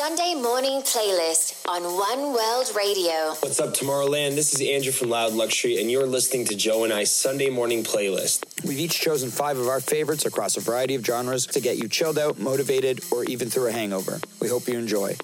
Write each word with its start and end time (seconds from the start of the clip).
Sunday 0.00 0.32
morning 0.34 0.80
playlist 0.80 1.62
on 1.68 1.82
One 1.82 2.32
World 2.32 2.70
Radio. 2.74 3.34
What's 3.40 3.60
up, 3.60 3.74
Tomorrowland? 3.74 4.34
This 4.34 4.54
is 4.54 4.66
Andrew 4.66 4.92
from 4.92 5.10
Loud 5.10 5.34
Luxury, 5.34 5.78
and 5.78 5.90
you're 5.90 6.06
listening 6.06 6.46
to 6.46 6.56
Joe 6.56 6.84
and 6.84 6.92
I 6.92 7.04
Sunday 7.04 7.50
morning 7.50 7.84
playlist. 7.84 8.64
We've 8.66 8.78
each 8.78 8.98
chosen 8.98 9.28
five 9.28 9.58
of 9.58 9.68
our 9.68 9.78
favorites 9.78 10.24
across 10.24 10.56
a 10.56 10.60
variety 10.60 10.94
of 10.94 11.04
genres 11.04 11.44
to 11.48 11.60
get 11.60 11.76
you 11.76 11.86
chilled 11.86 12.18
out, 12.18 12.38
motivated, 12.38 13.00
or 13.10 13.24
even 13.24 13.50
through 13.50 13.66
a 13.66 13.72
hangover. 13.72 14.20
We 14.40 14.48
hope 14.48 14.68
you 14.68 14.78
enjoy. 14.78 15.16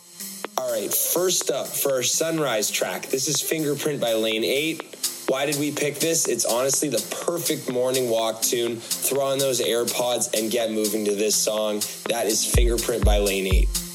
All 0.59 0.71
right, 0.71 0.93
first 0.93 1.51
up 1.51 1.69
for 1.69 1.93
our 1.93 2.03
sunrise 2.03 2.71
track, 2.71 3.07
this 3.07 3.29
is 3.29 3.41
Fingerprint 3.41 3.99
by 3.99 4.13
Lane 4.13 4.45
8. 4.45 5.25
Why 5.29 5.47
did 5.47 5.57
we 5.59 5.73
pick 5.73 6.01
this? 6.01 6.29
It's 6.29 6.45
honestly 6.45 6.91
the 6.91 7.03
perfect 7.25 7.73
morning 7.73 8.11
walk 8.11 8.43
tune. 8.43 8.77
Throw 8.77 9.25
on 9.25 9.39
those 9.39 9.63
AirPods 9.63 10.39
and 10.39 10.53
get 10.53 10.71
moving 10.71 11.07
to 11.07 11.15
this 11.15 11.35
song. 11.35 11.81
That 12.11 12.27
is 12.27 12.45
Fingerprint 12.45 13.07
by 13.07 13.21
Lane 13.21 13.47
8. 13.47 13.86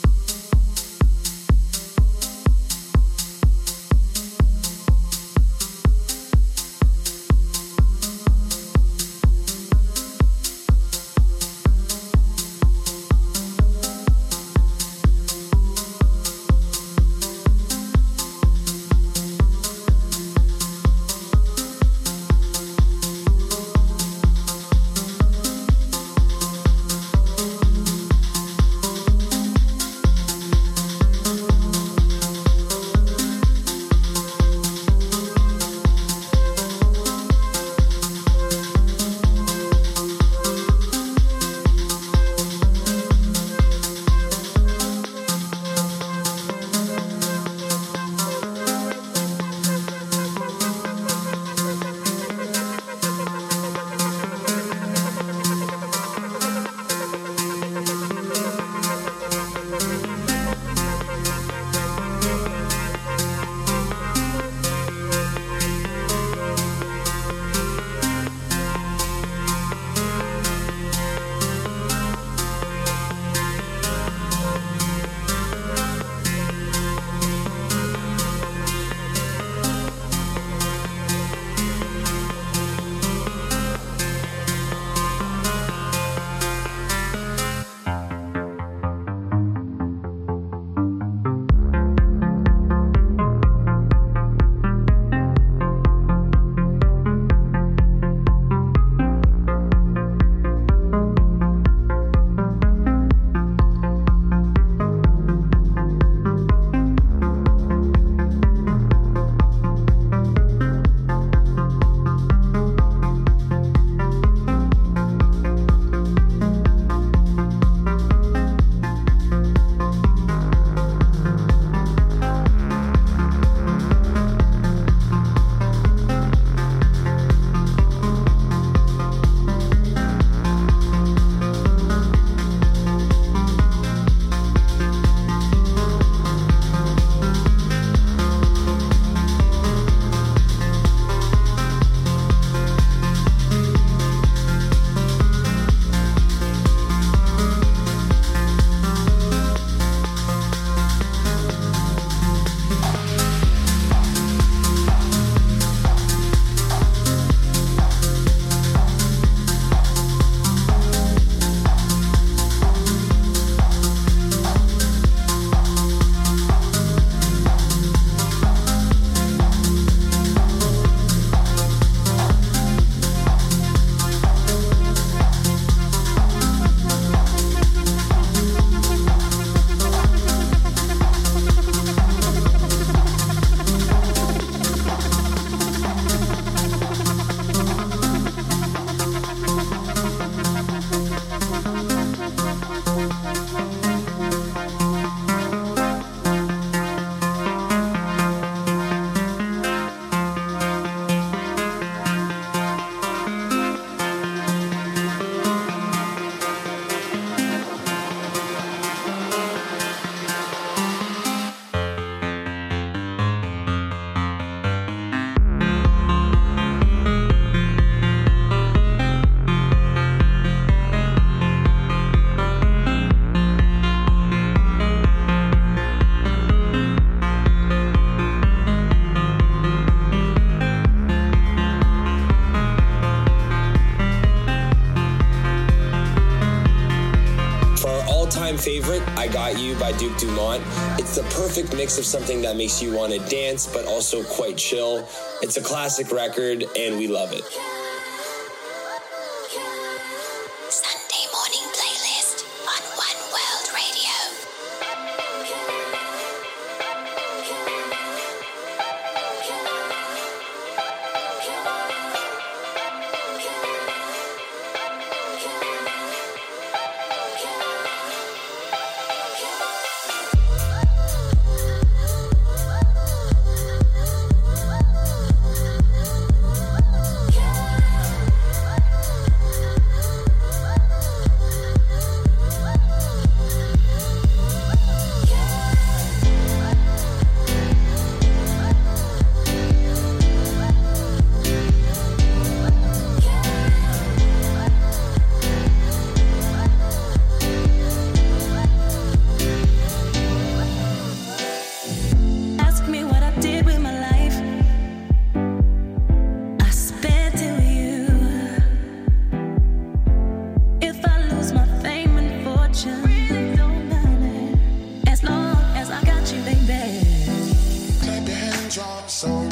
You 239.58 239.76
by 239.76 239.92
Duke 239.94 240.18
Dumont. 240.18 240.64
It's 241.00 241.16
the 241.16 241.24
perfect 241.24 241.76
mix 241.76 241.98
of 241.98 242.06
something 242.06 242.42
that 242.42 242.56
makes 242.56 242.82
you 242.82 242.94
want 242.94 243.12
to 243.14 243.20
dance, 243.30 243.68
but 243.68 243.86
also 243.86 244.24
quite 244.24 244.58
chill. 244.58 245.08
It's 245.42 245.58
a 245.58 245.62
classic 245.62 246.12
record, 246.12 246.64
and 246.78 246.98
we 246.98 247.08
love 247.08 247.34
it. 247.34 247.44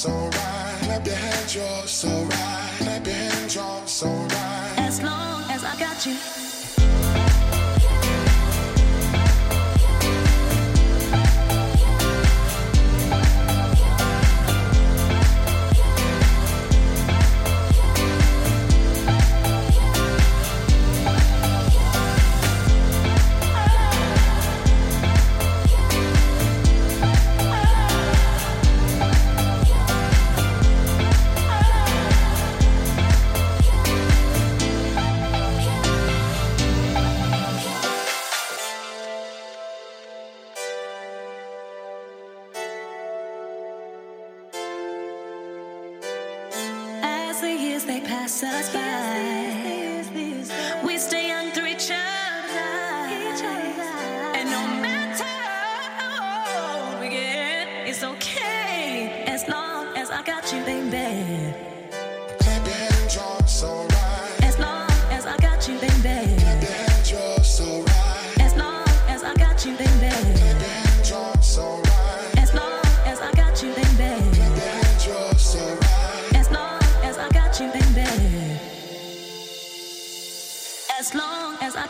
so 0.00 0.08
right. 0.08 0.78
Clap 0.80 1.06
your 1.06 1.14
hands, 1.14 1.54
you're 1.54 1.86
so 1.86 2.08
right. 2.08 2.72
Clap 2.78 3.06
your 3.06 3.14
hands, 3.14 3.54
you're 3.54 3.86
so 3.86 4.08
right. 4.08 4.74
As 4.78 5.02
long 5.02 5.42
as 5.50 5.62
I 5.62 5.78
got 5.78 6.06
you. 6.06 6.29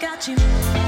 Got 0.01 0.27
you. 0.27 0.80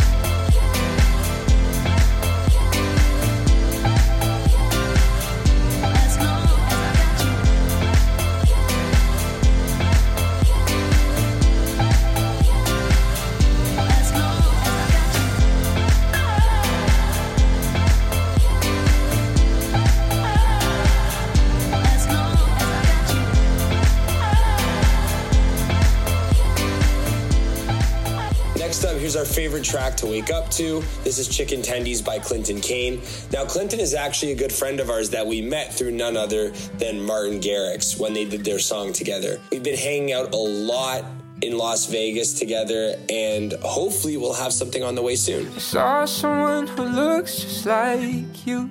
Favorite 29.62 29.80
track 29.80 29.96
to 29.96 30.06
wake 30.06 30.30
up 30.30 30.50
to. 30.50 30.82
This 31.04 31.18
is 31.18 31.28
Chicken 31.28 31.62
Tendies 31.62 32.04
by 32.04 32.18
Clinton 32.18 32.60
Kane. 32.60 33.00
Now, 33.32 33.44
Clinton 33.44 33.80
is 33.80 33.94
actually 33.94 34.32
a 34.32 34.34
good 34.34 34.52
friend 34.52 34.80
of 34.80 34.90
ours 34.90 35.10
that 35.10 35.26
we 35.26 35.40
met 35.40 35.72
through 35.72 35.92
none 35.92 36.16
other 36.16 36.50
than 36.78 37.00
Martin 37.04 37.40
Garrix 37.40 37.98
when 37.98 38.12
they 38.12 38.24
did 38.24 38.44
their 38.44 38.58
song 38.58 38.92
together. 38.92 39.40
We've 39.50 39.62
been 39.62 39.78
hanging 39.78 40.12
out 40.12 40.34
a 40.34 40.36
lot 40.36 41.04
in 41.42 41.56
Las 41.56 41.86
Vegas 41.86 42.38
together, 42.38 42.94
and 43.08 43.52
hopefully, 43.62 44.16
we'll 44.16 44.34
have 44.34 44.52
something 44.52 44.82
on 44.82 44.94
the 44.94 45.02
way 45.02 45.16
soon. 45.16 45.46
I 45.48 45.58
Saw 45.58 46.04
someone 46.06 46.66
who 46.66 46.84
looks 46.84 47.40
just 47.40 47.66
like 47.66 48.46
you 48.46 48.70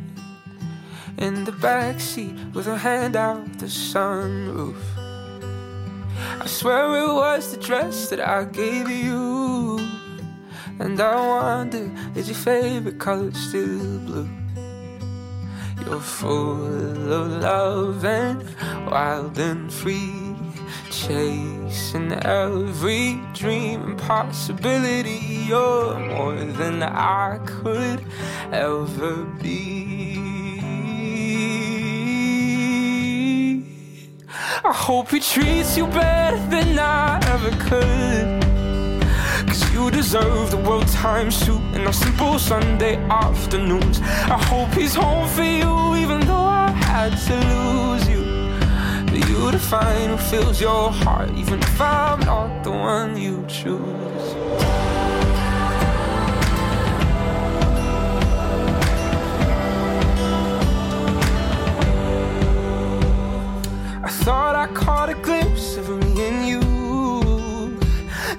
in 1.17 1.43
the 1.43 1.51
backseat 1.51 2.53
with 2.53 2.65
her 2.65 2.77
hand 2.77 3.15
out 3.15 3.59
the 3.59 3.67
sunroof. 3.67 4.77
I 6.39 6.47
swear 6.47 6.85
it 7.03 7.13
was 7.13 7.51
the 7.51 7.61
dress 7.61 8.09
that 8.09 8.19
I 8.19 8.45
gave 8.45 8.89
you. 8.89 9.80
And 10.79 10.99
I 10.99 11.15
wonder, 11.15 11.91
is 12.15 12.27
your 12.27 12.37
favorite 12.37 12.99
color 12.99 13.31
still 13.33 13.99
blue? 13.99 14.29
You're 15.85 15.99
full 15.99 17.11
of 17.11 17.41
love 17.41 18.05
and 18.05 18.43
wild 18.89 19.37
and 19.39 19.71
free, 19.73 20.35
chasing 20.91 22.13
every 22.23 23.19
dream 23.33 23.81
and 23.83 23.97
possibility. 23.97 25.45
You're 25.47 25.99
more 25.99 26.35
than 26.35 26.83
I 26.83 27.39
could 27.45 28.05
ever 28.51 29.23
be. 29.41 30.31
I 34.63 34.71
hope 34.71 35.09
he 35.09 35.19
treats 35.19 35.75
you 35.75 35.87
better 35.87 36.37
than 36.49 36.77
I 36.77 37.19
ever 37.25 37.51
could. 37.69 38.40
You 39.81 39.89
deserve 39.89 40.51
the 40.51 40.57
world 40.57 40.87
time 40.89 41.31
suit 41.31 41.59
and 41.73 41.87
our 41.87 41.93
simple 41.93 42.37
Sunday 42.37 42.97
afternoons. 43.09 43.99
I 43.99 44.37
hope 44.37 44.69
he's 44.75 44.93
home 44.93 45.27
for 45.29 45.41
you, 45.41 45.95
even 45.95 46.19
though 46.19 46.35
I 46.35 46.69
had 46.69 47.17
to 47.27 47.35
lose 47.51 48.07
you. 48.07 48.23
For 49.09 49.17
you 49.27 49.51
to 49.51 49.57
find 49.57 50.11
who 50.11 50.17
fills 50.17 50.61
your 50.61 50.91
heart, 50.91 51.31
even 51.31 51.59
if 51.63 51.81
I'm 51.81 52.19
not 52.19 52.63
the 52.63 52.69
one 52.69 53.17
you 53.17 53.43
choose. 53.47 54.35
I 64.03 64.09
thought 64.23 64.55
I 64.55 64.67
caught 64.75 65.09
a 65.09 65.15
glimpse 65.15 65.75
of 65.77 65.89
me 65.89 66.27
and 66.27 66.47
you 66.47 66.80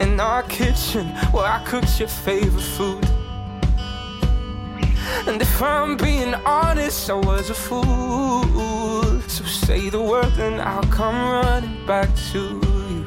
in 0.01 0.19
our 0.21 0.43
kitchen 0.45 1.07
where 1.33 1.47
I 1.47 1.63
cooked 1.65 1.99
your 1.99 2.09
favorite 2.09 2.63
food. 2.63 3.05
And 5.27 5.41
if 5.41 5.63
I'm 5.63 5.97
being 5.97 6.35
honest, 6.47 7.11
I 7.11 7.15
was 7.15 7.51
a 7.51 7.55
fool. 7.55 9.21
So 9.29 9.45
say 9.45 9.89
the 9.89 10.03
word, 10.03 10.33
and 10.39 10.61
I'll 10.61 10.83
come 10.85 11.15
running 11.15 11.87
back 11.87 12.09
to 12.33 12.39
you. 12.39 13.05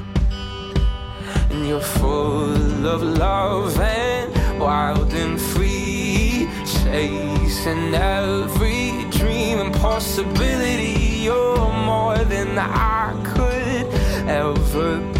And 1.50 1.68
you're 1.68 1.80
full 1.80 2.88
of 2.88 3.01
love 3.01 3.80
and 3.80 4.60
wild 4.60 5.13
and 5.13 5.39
free, 5.39 6.48
chasing 6.65 7.94
every 7.94 9.06
dream 9.12 9.60
and 9.60 9.74
possibility. 9.75 11.24
You're 11.25 11.74
more 11.86 12.18
than 12.18 12.58
I 12.58 13.13
could 13.34 13.88
ever 14.30 15.00
be. 15.13 15.15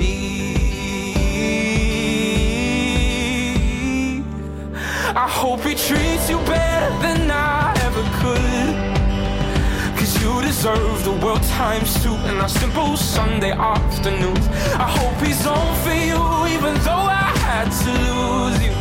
I 5.26 5.28
hope 5.28 5.62
he 5.62 5.74
treats 5.74 6.30
you 6.30 6.38
better 6.46 6.92
than 7.02 7.32
I 7.32 7.74
ever 7.82 8.04
could. 8.22 9.98
Cause 9.98 10.14
you 10.22 10.40
deserve 10.44 11.04
the 11.04 11.14
world 11.14 11.42
times 11.42 11.92
two 12.04 12.14
and 12.30 12.38
our 12.38 12.48
simple 12.48 12.96
Sunday 12.96 13.50
afternoons. 13.50 14.48
I 14.78 14.88
hope 14.88 15.18
he's 15.26 15.44
on 15.48 15.76
for 15.82 15.98
you, 16.12 16.22
even 16.56 16.76
though 16.86 17.08
I 17.26 17.34
had 17.42 17.68
to 17.86 17.92
lose 18.06 18.60
you. 18.66 18.76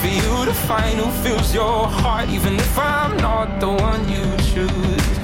For 0.00 0.08
you 0.08 0.46
to 0.46 0.54
find 0.54 0.98
who 1.00 1.10
fills 1.22 1.52
your 1.52 1.86
heart, 1.86 2.30
even 2.30 2.54
if 2.54 2.78
I'm 2.78 3.18
not 3.18 3.60
the 3.60 3.68
one 3.68 4.08
you 4.08 4.24
choose. 4.50 5.17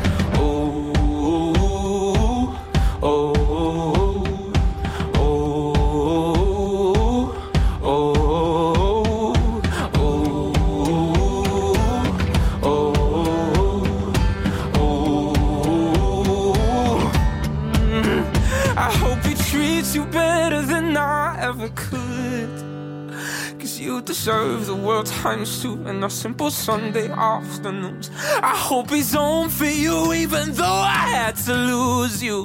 Deserve 24.15 24.67
the 24.67 24.77
world 24.77 25.07
times 25.07 25.61
two 25.61 25.75
and 25.87 26.05
our 26.05 26.09
simple 26.09 26.49
Sunday 26.49 27.11
afternoons. 27.11 28.13
I 28.41 28.55
hope 28.57 28.91
he's 28.91 29.13
home 29.13 29.49
for 29.49 29.65
you, 29.65 30.13
even 30.13 30.53
though 30.53 30.65
I 30.65 31.09
had 31.17 31.35
to 31.47 31.53
lose 31.53 32.23
you. 32.23 32.45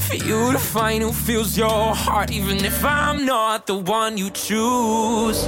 For 0.00 0.16
you 0.16 0.50
to 0.50 0.58
find 0.58 1.04
who 1.04 1.12
fills 1.12 1.56
your 1.56 1.94
heart, 1.94 2.32
even 2.32 2.64
if 2.64 2.84
I'm 2.84 3.24
not 3.24 3.68
the 3.68 3.76
one 3.76 4.18
you 4.18 4.30
choose. 4.30 5.46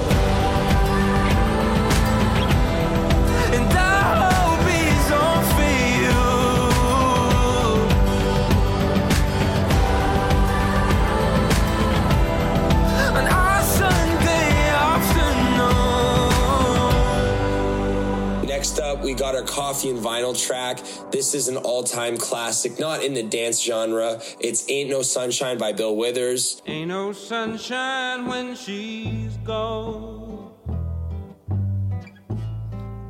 We 19.10 19.16
got 19.16 19.34
our 19.34 19.42
coffee 19.42 19.90
and 19.90 19.98
vinyl 19.98 20.40
track. 20.40 20.78
This 21.10 21.34
is 21.34 21.48
an 21.48 21.56
all 21.56 21.82
time 21.82 22.16
classic, 22.16 22.78
not 22.78 23.02
in 23.02 23.12
the 23.12 23.24
dance 23.24 23.60
genre. 23.60 24.22
It's 24.38 24.70
Ain't 24.70 24.88
No 24.88 25.02
Sunshine 25.02 25.58
by 25.58 25.72
Bill 25.72 25.96
Withers. 25.96 26.62
Ain't 26.64 26.90
no 26.90 27.10
sunshine 27.10 28.26
when 28.26 28.54
she's 28.54 29.36
gone. 29.38 30.52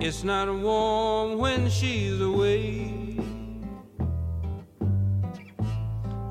It's 0.00 0.24
not 0.24 0.48
warm 0.48 1.36
when 1.36 1.68
she's 1.68 2.18
away. 2.18 2.94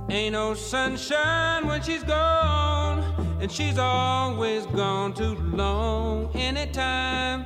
Ain't 0.10 0.34
no 0.34 0.56
sunshine 0.56 1.68
when 1.68 1.84
she's 1.84 2.02
gone, 2.02 3.04
and 3.40 3.52
she's 3.52 3.78
always 3.78 4.66
gone 4.66 5.14
too 5.14 5.36
long. 5.36 6.36
Anytime 6.36 7.46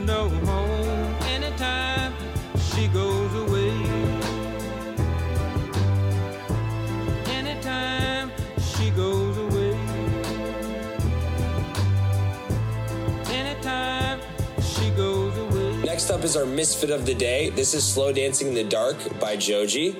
Next 16.01 16.09
up 16.09 16.23
is 16.23 16.35
our 16.35 16.47
misfit 16.47 16.89
of 16.89 17.05
the 17.05 17.13
day. 17.13 17.51
This 17.51 17.75
is 17.75 17.83
Slow 17.83 18.11
Dancing 18.11 18.47
in 18.47 18.55
the 18.55 18.63
Dark 18.63 18.97
by 19.19 19.35
Joji. 19.35 19.95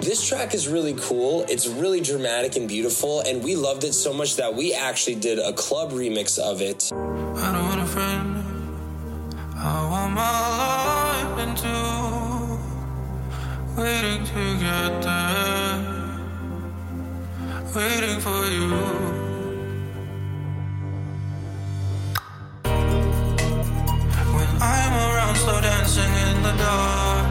This 0.00 0.24
track 0.24 0.54
is 0.54 0.68
really 0.68 0.94
cool. 1.00 1.44
It's 1.48 1.66
really 1.66 2.00
dramatic 2.00 2.54
and 2.54 2.68
beautiful, 2.68 3.22
and 3.22 3.42
we 3.42 3.56
loved 3.56 3.82
it 3.82 3.92
so 3.92 4.12
much 4.12 4.36
that 4.36 4.54
we 4.54 4.72
actually 4.72 5.16
did 5.16 5.40
a 5.40 5.52
club 5.52 5.90
remix 5.90 6.38
of 6.38 6.62
it. 6.62 6.92
I 6.92 7.50
don't 7.52 7.66
want 7.66 7.80
a 7.80 7.86
friend. 7.86 8.44
I 9.56 9.88
want 9.90 10.14
my 10.14 10.30
life 10.62 11.38
into 11.48 11.74
waiting 13.82 14.24
to 14.24 14.58
get 14.62 15.02
there, 15.02 15.82
waiting 17.74 18.20
for 18.20 18.46
you. 18.46 19.21
I'm 24.74 24.94
around, 25.06 25.36
slow 25.36 25.60
dancing 25.60 26.12
in 26.26 26.36
the 26.42 26.54
dark. 26.64 27.30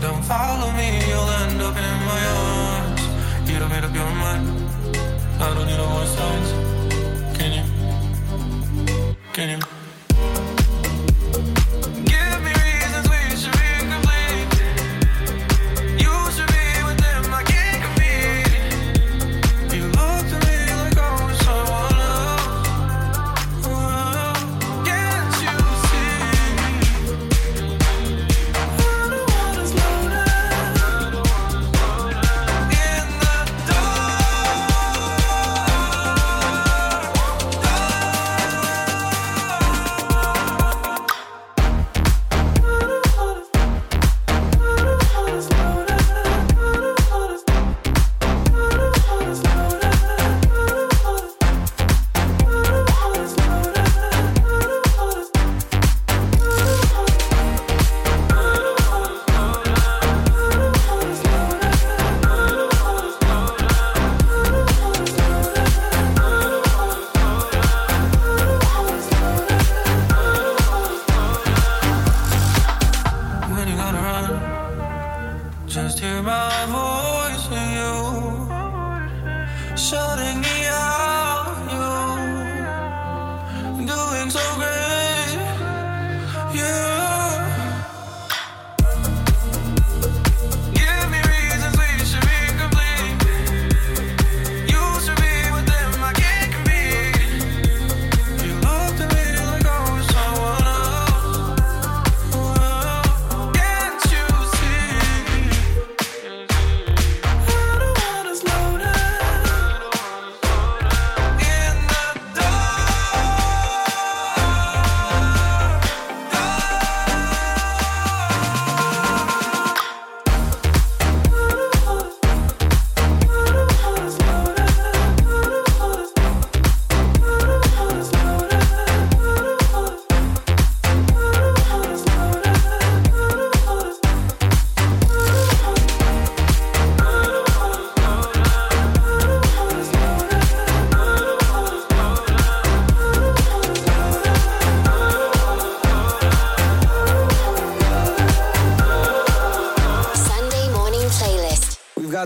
Don't 0.00 0.24
follow 0.24 0.70
me, 0.72 0.88
you'll 1.08 1.30
end 1.42 1.60
up 1.68 1.76
in 1.88 1.96
my 2.10 2.22
arms. 2.46 3.02
You 3.48 3.58
don't 3.58 3.70
made 3.70 3.84
up 3.84 3.94
your 3.94 4.12
mind. 4.24 4.44
I 5.40 5.54
don't 5.54 5.66
need 5.66 5.78
no 5.78 5.88
more 5.94 6.06
signs. 6.16 6.48
Can 7.38 7.50
you? 7.58 7.64
Can 9.32 9.48
you? 9.58 9.73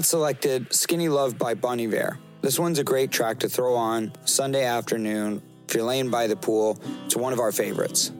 Selected 0.05 0.73
Skinny 0.73 1.09
Love 1.09 1.39
by 1.39 1.55
Bon 1.55 1.81
Iver. 1.81 2.19
This 2.41 2.59
one's 2.59 2.79
a 2.79 2.85
great 2.85 3.11
track 3.11 3.41
to 3.41 3.49
throw 3.49 3.75
on 3.75 4.13
Sunday 4.25 4.65
afternoon 4.65 5.43
if 5.67 5.75
you're 5.75 5.85
laying 5.85 6.11
by 6.11 6.27
the 6.27 6.37
pool. 6.37 6.79
It's 7.05 7.17
one 7.17 7.33
of 7.33 7.41
our 7.41 7.53
favorites. 7.53 8.13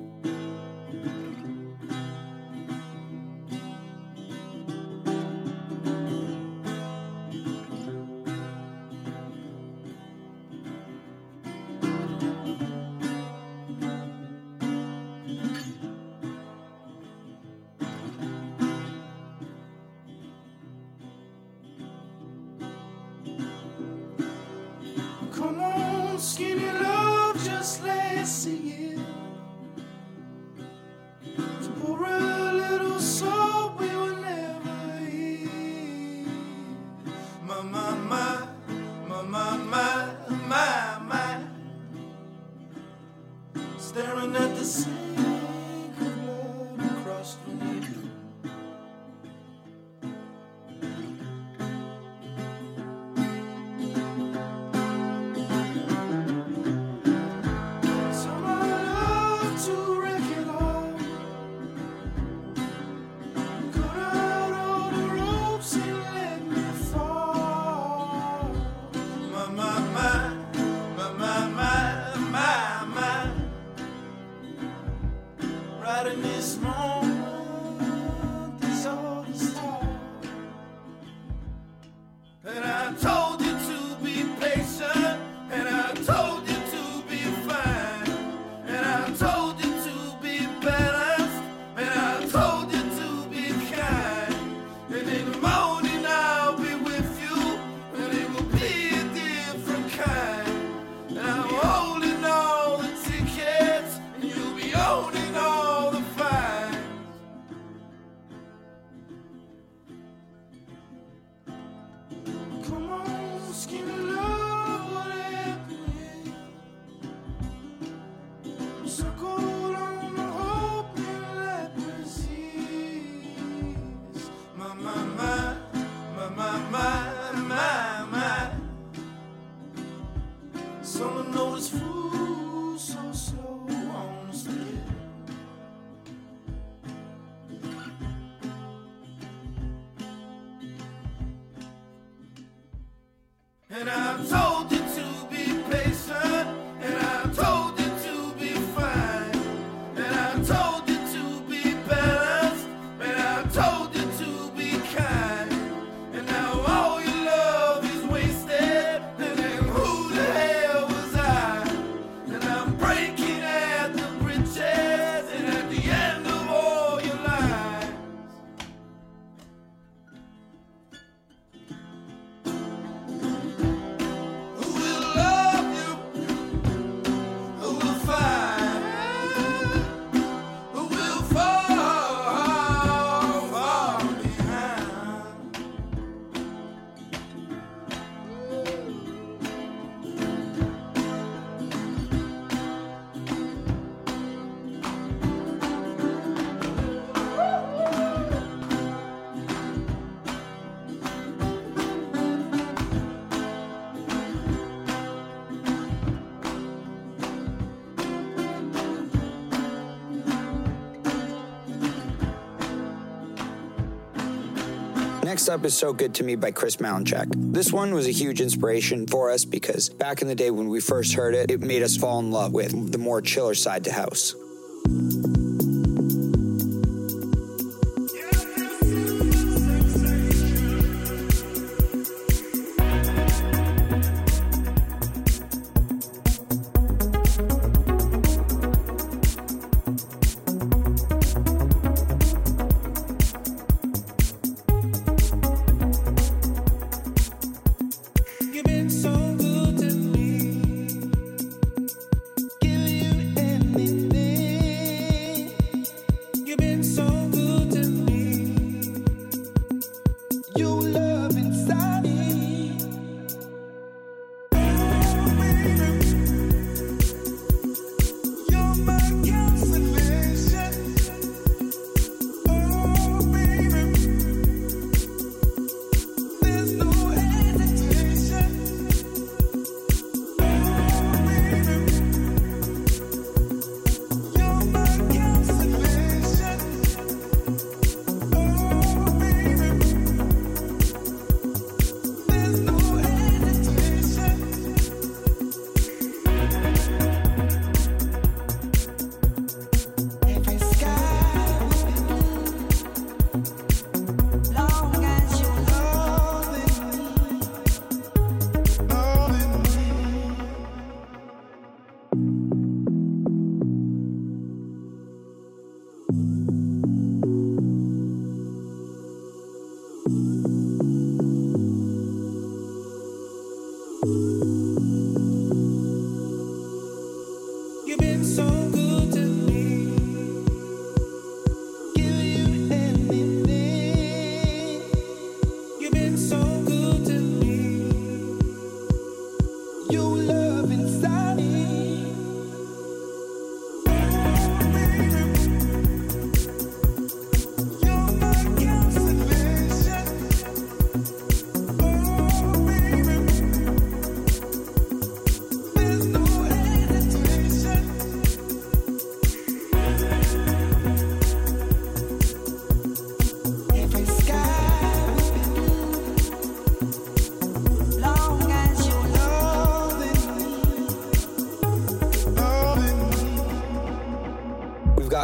Up 215.49 215.65
Is 215.65 215.75
So 215.75 215.93
Good 215.93 216.15
to 216.17 216.25
Me 216.25 216.37
by 216.37 216.51
Chris 216.51 216.77
Malinchak. 216.77 217.27
This 217.53 217.73
one 217.73 217.95
was 217.95 218.07
a 218.07 218.11
huge 218.11 218.41
inspiration 218.41 219.07
for 219.07 219.31
us 219.31 219.45
because 219.45 219.89
back 219.89 220.21
in 220.21 220.29
the 220.29 220.35
day 220.35 220.51
when 220.51 220.69
we 220.69 220.81
first 220.81 221.15
heard 221.15 221.35
it, 221.35 221.51
it 221.51 221.61
made 221.61 221.83
us 221.83 221.97
fall 221.97 222.19
in 222.19 222.31
love 222.31 222.53
with 222.53 222.93
the 222.93 222.99
more 222.99 223.23
chiller 223.23 223.55
side 223.55 223.85
to 223.85 223.93
house. 223.93 224.35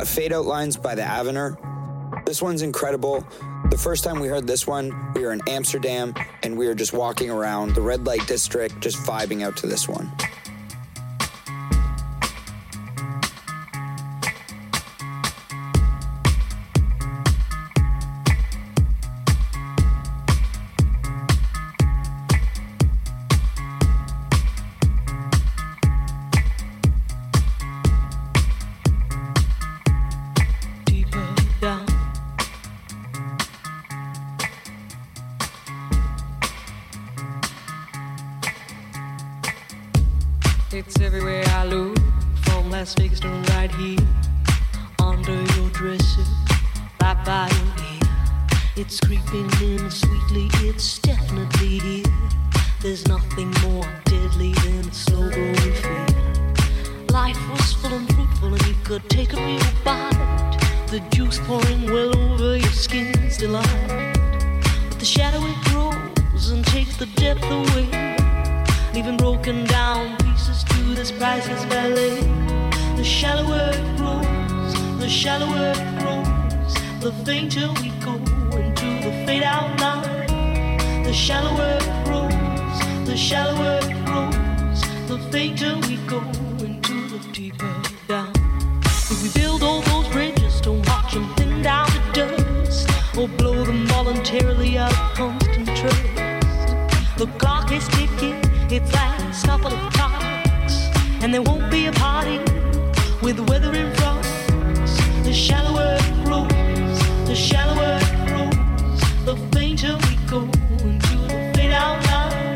Fade 0.04 0.32
Out 0.32 0.46
Lines 0.46 0.76
by 0.76 0.94
the 0.94 1.02
Avener. 1.02 1.56
This 2.26 2.40
one's 2.42 2.62
incredible. 2.62 3.26
The 3.70 3.78
first 3.78 4.04
time 4.04 4.20
we 4.20 4.28
heard 4.28 4.46
this 4.46 4.66
one, 4.66 5.12
we 5.14 5.22
were 5.22 5.32
in 5.32 5.40
Amsterdam 5.48 6.14
and 6.42 6.56
we 6.56 6.66
were 6.66 6.74
just 6.74 6.92
walking 6.92 7.30
around 7.30 7.74
the 7.74 7.80
red 7.80 8.06
light 8.06 8.26
district, 8.26 8.80
just 8.80 8.98
vibing 8.98 9.42
out 9.42 9.56
to 9.58 9.66
this 9.66 9.88
one. 9.88 10.10
Pouring 61.46 61.84
well 61.86 62.16
over 62.16 62.56
your 62.56 62.72
skin's 62.72 63.36
delight. 63.36 63.88
But 64.88 64.98
the 64.98 65.04
shadow 65.04 65.40
it 65.42 65.60
grows 65.66 66.50
and 66.50 66.64
takes 66.66 66.96
the 66.96 67.06
depth 67.06 67.44
away 67.44 68.14
leaving 68.94 69.16
broken 69.16 69.64
down 69.64 70.16
pieces 70.18 70.62
to 70.64 70.94
this 70.94 71.10
priceless 71.10 71.64
ballet. 71.66 72.20
The 72.96 73.02
shallower 73.02 73.72
it 73.74 73.96
grows, 73.98 74.72
the 75.00 75.08
shallower 75.08 75.72
it 75.74 75.98
grows, 75.98 76.74
the 77.00 77.12
fainter 77.24 77.68
we 77.82 77.90
go 78.00 78.14
into 78.56 78.88
the 79.04 79.12
fade 79.26 79.42
out 79.42 79.78
line. 79.80 81.02
The 81.02 81.12
shallower 81.12 81.78
it 81.80 82.04
grows, 82.04 83.06
the 83.06 83.16
shallower 83.16 83.80
it 83.82 84.06
grows, 84.06 84.80
the 85.08 85.18
fainter 85.32 85.76
we 85.88 85.96
go 86.06 86.20
into 86.64 87.08
the 87.08 87.18
deeper 87.32 87.74
down. 88.06 88.32
If 88.84 89.22
we 89.22 89.40
build 89.40 89.62
or 93.16 93.28
blow 93.28 93.62
them 93.64 93.86
voluntarily 93.86 94.76
out 94.76 94.92
of 94.92 95.14
constant 95.14 95.68
trust. 95.76 96.04
The 97.16 97.26
clock 97.38 97.70
is 97.70 97.86
ticking, 97.88 98.34
its 98.70 98.92
last 98.92 99.46
couple 99.46 99.72
of 99.72 99.92
clocks, 99.92 100.88
and 101.22 101.32
there 101.32 101.42
won't 101.42 101.70
be 101.70 101.86
a 101.86 101.92
party 101.92 102.38
with 103.22 103.36
the 103.36 103.44
weather 103.44 103.72
in 103.74 103.94
front. 103.94 104.24
The 105.24 105.32
shallower 105.32 105.96
it 106.00 106.24
grows, 106.24 106.48
the 107.28 107.34
shallower 107.34 107.98
it 108.02 108.28
grows, 108.28 109.00
the 109.24 109.36
fainter 109.52 109.96
we 110.08 110.16
go 110.28 110.40
into 110.82 111.16
the 111.28 111.52
fade 111.54 111.72
out 111.72 112.04
line. 112.06 112.54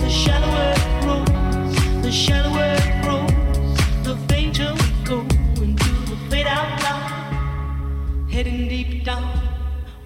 The 0.00 0.08
shallower 0.08 0.72
it 0.76 1.02
grows, 1.02 2.02
the 2.02 2.10
shallower 2.10 2.74
it 2.80 3.02
grows, 3.04 3.76
the 4.02 4.16
fainter 4.28 4.72
we 4.72 5.04
go 5.04 5.20
into 5.62 5.92
the 6.10 6.16
fade 6.30 6.46
out 6.46 6.82
line. 6.82 8.28
Heading 8.30 8.66
deep 8.68 9.04
down, 9.04 9.33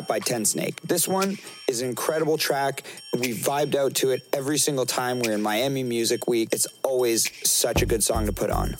we 0.00 0.06
Cat 0.06 0.08
by 0.08 0.20
Tensnake. 0.20 0.80
This 0.80 1.06
one 1.06 1.38
is 1.68 1.82
an 1.82 1.88
incredible 1.88 2.38
track. 2.38 2.82
We 3.12 3.34
vibed 3.34 3.74
out 3.74 3.94
to 3.96 4.10
it 4.10 4.22
every 4.32 4.58
single 4.58 4.86
time 4.86 5.20
we're 5.20 5.32
in 5.32 5.42
Miami 5.42 5.82
Music 5.82 6.28
Week. 6.28 6.48
It's 6.52 6.66
always 6.82 7.30
such 7.48 7.82
a 7.82 7.86
good 7.86 8.02
song 8.02 8.26
to 8.26 8.32
put 8.32 8.50
on. 8.50 8.76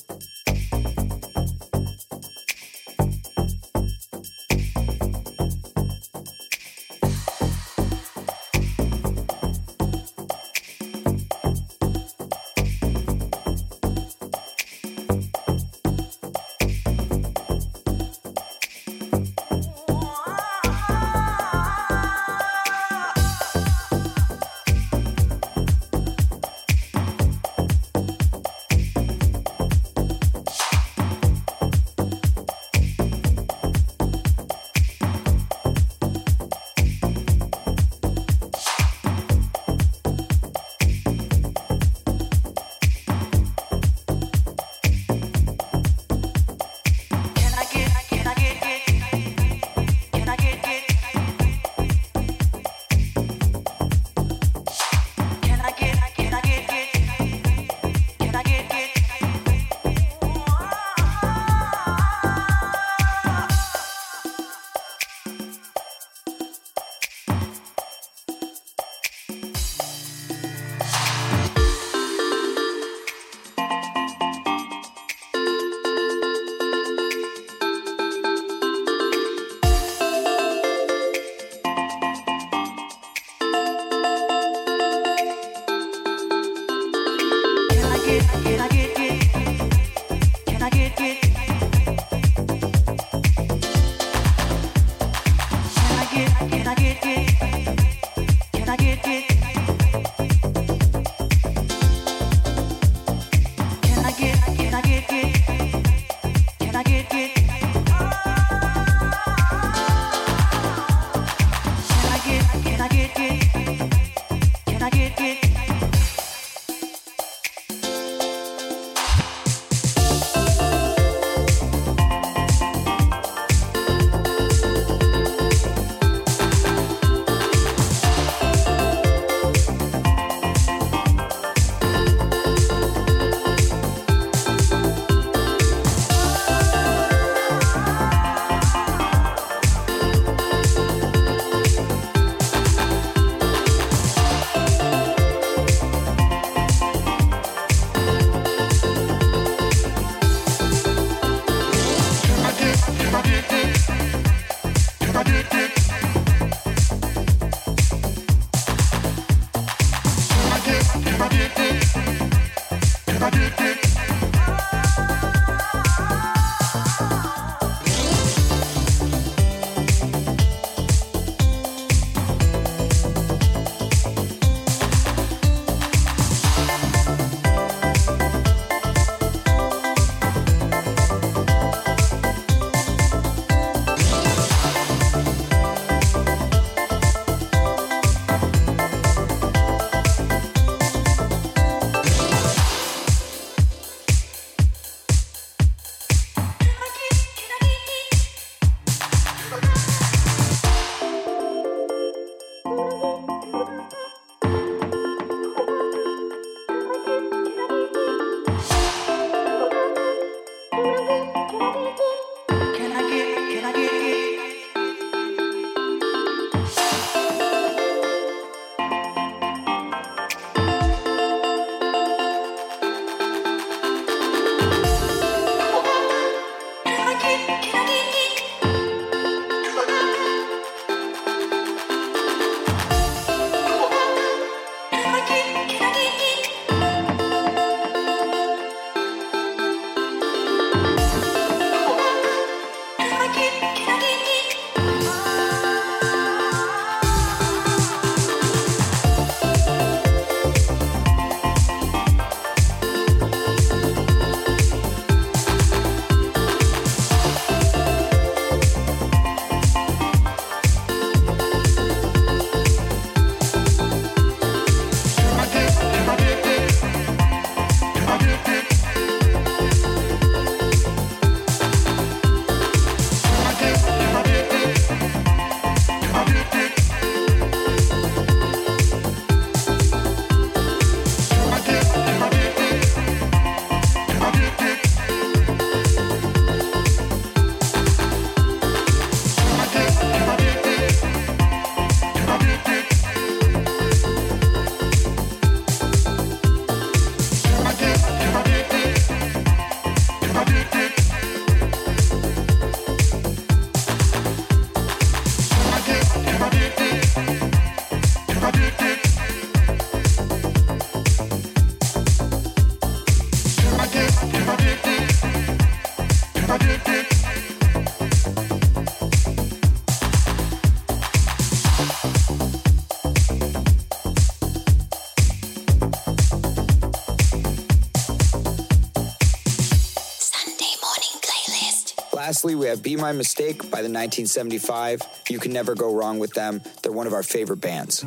Lastly, 332.30 332.54
we 332.54 332.66
have 332.66 332.80
Be 332.80 332.94
My 332.94 333.10
Mistake 333.10 333.58
by 333.58 333.82
the 333.82 333.90
1975. 333.90 335.02
You 335.30 335.40
can 335.40 335.52
never 335.52 335.74
go 335.74 335.92
wrong 335.92 336.20
with 336.20 336.32
them. 336.32 336.62
They're 336.80 336.92
one 336.92 337.08
of 337.08 337.12
our 337.12 337.24
favorite 337.24 337.60
bands. 337.60 338.04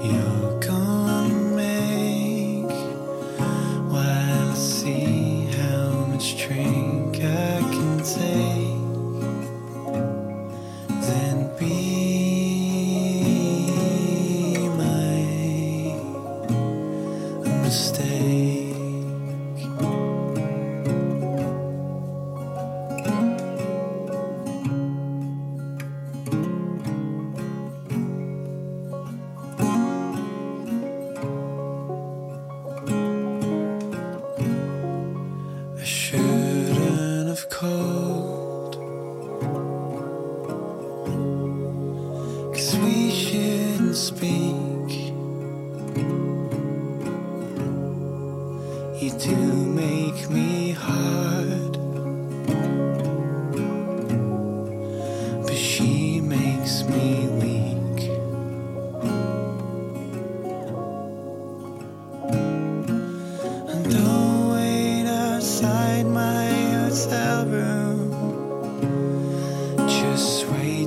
you. 0.00 0.57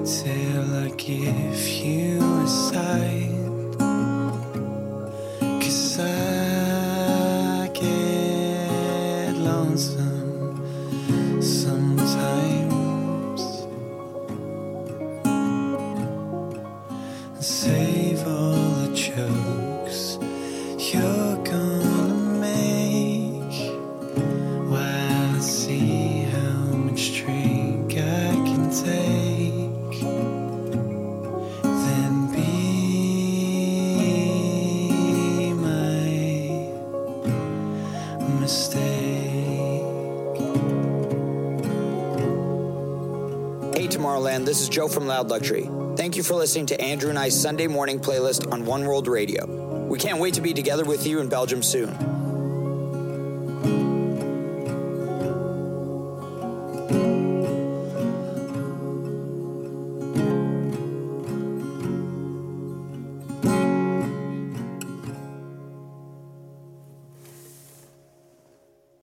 Till 0.04 0.76
I 0.76 0.90
give 0.98 1.60
you 1.60 2.20
a 2.22 2.48
sign 2.48 3.41
Joe 44.72 44.88
from 44.88 45.06
Loud 45.06 45.30
Luxury. 45.30 45.70
Thank 45.98 46.16
you 46.16 46.24
for 46.24 46.36
listening 46.36 46.68
to 46.68 46.82
Andrew 46.82 47.10
and 47.10 47.20
I's 47.20 47.40
Sunday 47.40 47.68
morning 47.68 48.00
playlist 48.00 48.52
on 48.52 48.66
One 48.66 48.86
World 48.86 49.08
Radio. 49.08 49.46
We 49.86 50.00
can't 50.00 50.20
wait 50.20 50.36
to 50.36 50.42
be 50.42 50.54
together 50.54 50.86
with 50.86 51.06
you 51.06 51.20
in 51.20 51.28
Belgium 51.28 51.62
soon. 51.62 52.11